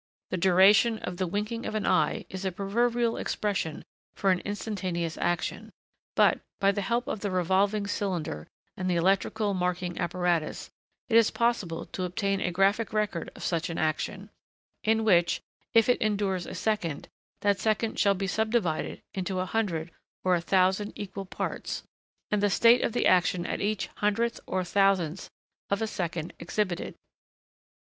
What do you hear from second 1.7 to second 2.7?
an eye is a